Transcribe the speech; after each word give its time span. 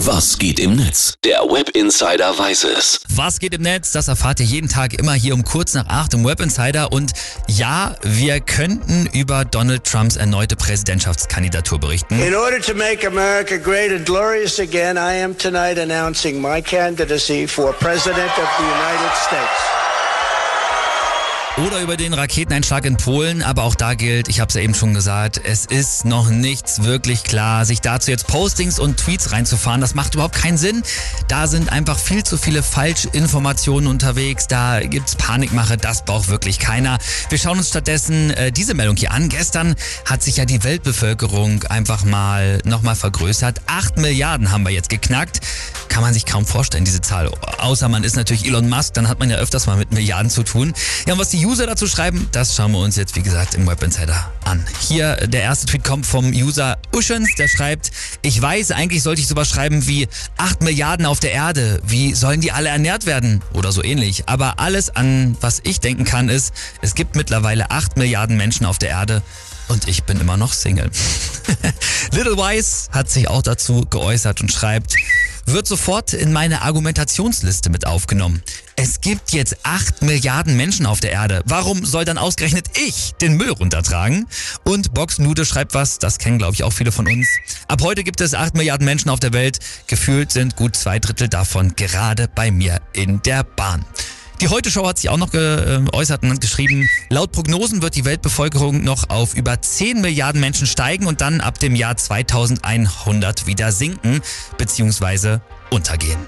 Was 0.00 0.36
geht 0.38 0.60
im 0.60 0.76
Netz? 0.76 1.14
Der 1.24 1.40
Web 1.40 1.70
Insider 1.70 2.38
weiß 2.38 2.64
es. 2.64 3.00
Was 3.08 3.38
geht 3.38 3.54
im 3.54 3.62
Netz? 3.62 3.92
Das 3.92 4.08
erfahrt 4.08 4.40
ihr 4.40 4.46
jeden 4.46 4.68
Tag 4.68 4.92
immer 4.92 5.14
hier 5.14 5.32
um 5.32 5.42
kurz 5.42 5.72
nach 5.72 5.86
acht 5.86 6.12
im 6.12 6.22
Web 6.22 6.40
Insider. 6.40 6.92
Und 6.92 7.12
ja, 7.48 7.96
wir 8.02 8.40
könnten 8.40 9.08
über 9.14 9.46
Donald 9.46 9.84
Trumps 9.84 10.16
erneute 10.16 10.54
Präsidentschaftskandidatur 10.54 11.80
berichten. 11.80 12.20
In 12.20 12.34
order 12.34 12.60
to 12.60 12.74
make 12.74 13.06
America 13.06 13.56
great 13.56 13.90
and 13.90 14.04
glorious 14.04 14.60
again, 14.60 14.98
I 14.98 15.22
am 15.24 15.36
tonight 15.36 15.78
announcing 15.78 16.42
my 16.42 16.60
candidacy 16.60 17.46
for 17.48 17.72
President 17.72 18.30
of 18.36 18.48
the 18.58 18.64
United 18.64 19.16
States. 19.16 19.75
Oder 21.64 21.80
über 21.80 21.96
den 21.96 22.12
Raketeneinschlag 22.12 22.84
in 22.84 22.98
Polen, 22.98 23.42
aber 23.42 23.62
auch 23.62 23.74
da 23.74 23.94
gilt, 23.94 24.28
ich 24.28 24.40
habe 24.40 24.50
es 24.50 24.54
ja 24.54 24.60
eben 24.60 24.74
schon 24.74 24.92
gesagt, 24.92 25.40
es 25.42 25.64
ist 25.64 26.04
noch 26.04 26.28
nichts 26.28 26.82
wirklich 26.82 27.24
klar. 27.24 27.64
Sich 27.64 27.80
dazu 27.80 28.10
jetzt 28.10 28.26
Postings 28.26 28.78
und 28.78 28.98
Tweets 28.98 29.32
reinzufahren, 29.32 29.80
das 29.80 29.94
macht 29.94 30.12
überhaupt 30.12 30.34
keinen 30.34 30.58
Sinn. 30.58 30.82
Da 31.28 31.46
sind 31.46 31.72
einfach 31.72 31.98
viel 31.98 32.24
zu 32.24 32.36
viele 32.36 32.62
Falschinformationen 32.62 33.88
unterwegs, 33.88 34.48
da 34.48 34.80
gibt's 34.80 35.16
Panikmache, 35.16 35.78
das 35.78 36.04
braucht 36.04 36.28
wirklich 36.28 36.58
keiner. 36.58 36.98
Wir 37.30 37.38
schauen 37.38 37.56
uns 37.56 37.70
stattdessen 37.70 38.32
äh, 38.32 38.52
diese 38.52 38.74
Meldung 38.74 38.96
hier 38.96 39.12
an. 39.12 39.30
Gestern 39.30 39.76
hat 40.04 40.22
sich 40.22 40.36
ja 40.36 40.44
die 40.44 40.62
Weltbevölkerung 40.62 41.64
einfach 41.64 42.04
mal 42.04 42.58
nochmal 42.66 42.96
vergrößert. 42.96 43.62
Acht 43.66 43.96
Milliarden 43.96 44.52
haben 44.52 44.64
wir 44.64 44.72
jetzt 44.72 44.90
geknackt 44.90 45.40
kann 45.96 46.02
man 46.02 46.12
sich 46.12 46.26
kaum 46.26 46.44
vorstellen, 46.44 46.84
diese 46.84 47.00
Zahl. 47.00 47.30
Außer 47.56 47.88
man 47.88 48.04
ist 48.04 48.16
natürlich 48.16 48.44
Elon 48.44 48.68
Musk, 48.68 48.92
dann 48.92 49.08
hat 49.08 49.18
man 49.18 49.30
ja 49.30 49.36
öfters 49.36 49.66
mal 49.66 49.78
mit 49.78 49.92
Milliarden 49.92 50.30
zu 50.30 50.42
tun. 50.42 50.74
Ja, 51.06 51.14
und 51.14 51.18
was 51.18 51.30
die 51.30 51.40
User 51.46 51.68
dazu 51.68 51.86
schreiben, 51.86 52.28
das 52.32 52.56
schauen 52.56 52.72
wir 52.72 52.80
uns 52.80 52.96
jetzt, 52.96 53.14
wie 53.14 53.22
gesagt, 53.22 53.54
im 53.54 53.68
Web 53.68 53.80
Insider 53.80 54.32
an. 54.44 54.66
Hier, 54.80 55.14
der 55.14 55.42
erste 55.42 55.66
Tweet 55.66 55.84
kommt 55.84 56.04
vom 56.04 56.32
User 56.32 56.76
Uschens, 56.92 57.28
der 57.38 57.46
schreibt, 57.46 57.92
ich 58.22 58.42
weiß, 58.42 58.72
eigentlich 58.72 59.04
sollte 59.04 59.20
ich 59.20 59.28
sowas 59.28 59.48
schreiben 59.48 59.86
wie 59.86 60.08
8 60.38 60.62
Milliarden 60.62 61.06
auf 61.06 61.20
der 61.20 61.30
Erde, 61.30 61.80
wie 61.86 62.14
sollen 62.14 62.40
die 62.40 62.50
alle 62.50 62.68
ernährt 62.68 63.06
werden? 63.06 63.42
Oder 63.52 63.70
so 63.70 63.84
ähnlich. 63.84 64.24
Aber 64.26 64.58
alles 64.58 64.90
an 64.90 65.36
was 65.40 65.60
ich 65.62 65.78
denken 65.78 66.04
kann 66.04 66.28
ist, 66.28 66.52
es 66.82 66.96
gibt 66.96 67.14
mittlerweile 67.14 67.70
8 67.70 67.96
Milliarden 67.96 68.36
Menschen 68.36 68.66
auf 68.66 68.78
der 68.78 68.88
Erde 68.88 69.22
und 69.68 69.86
ich 69.86 70.02
bin 70.02 70.20
immer 70.20 70.36
noch 70.36 70.52
Single. 70.52 70.90
Little 72.12 72.36
Wise 72.36 72.88
hat 72.90 73.08
sich 73.08 73.28
auch 73.28 73.42
dazu 73.42 73.86
geäußert 73.88 74.40
und 74.40 74.50
schreibt, 74.50 74.94
wird 75.46 75.66
sofort 75.66 76.12
in 76.12 76.32
meine 76.32 76.62
Argumentationsliste 76.62 77.70
mit 77.70 77.86
aufgenommen. 77.86 78.42
Es 78.76 79.00
gibt 79.00 79.32
jetzt 79.32 79.56
8 79.62 80.02
Milliarden 80.02 80.56
Menschen 80.56 80.86
auf 80.86 81.00
der 81.00 81.12
Erde. 81.12 81.42
Warum 81.46 81.84
soll 81.84 82.04
dann 82.04 82.18
ausgerechnet 82.18 82.66
ich 82.86 83.14
den 83.20 83.36
Müll 83.36 83.50
runtertragen? 83.50 84.26
Und 84.64 84.92
Box 84.92 85.18
Nude 85.18 85.44
schreibt 85.44 85.74
was, 85.74 85.98
das 85.98 86.18
kennen 86.18 86.38
glaube 86.38 86.54
ich 86.54 86.62
auch 86.62 86.72
viele 86.72 86.92
von 86.92 87.06
uns. 87.06 87.28
Ab 87.68 87.80
heute 87.82 88.04
gibt 88.04 88.20
es 88.20 88.34
8 88.34 88.54
Milliarden 88.54 88.84
Menschen 88.84 89.08
auf 89.08 89.20
der 89.20 89.32
Welt. 89.32 89.58
Gefühlt 89.86 90.32
sind 90.32 90.56
gut 90.56 90.76
zwei 90.76 90.98
Drittel 90.98 91.28
davon 91.28 91.74
gerade 91.76 92.28
bei 92.28 92.50
mir 92.50 92.80
in 92.92 93.22
der 93.22 93.44
Bahn. 93.44 93.84
Die 94.40 94.48
Heute-Show 94.48 94.86
hat 94.86 94.98
sich 94.98 95.08
auch 95.08 95.16
noch 95.16 95.30
geäußert 95.30 96.22
und 96.22 96.40
geschrieben, 96.42 96.90
laut 97.08 97.32
Prognosen 97.32 97.80
wird 97.80 97.96
die 97.96 98.04
Weltbevölkerung 98.04 98.84
noch 98.84 99.08
auf 99.08 99.34
über 99.34 99.62
10 99.62 100.02
Milliarden 100.02 100.42
Menschen 100.42 100.66
steigen 100.66 101.06
und 101.06 101.22
dann 101.22 101.40
ab 101.40 101.58
dem 101.58 101.74
Jahr 101.74 101.96
2100 101.96 103.46
wieder 103.46 103.72
sinken 103.72 104.20
bzw. 104.58 105.38
untergehen. 105.70 106.18